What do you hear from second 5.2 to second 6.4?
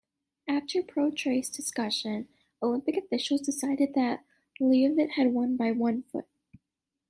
won by one foot.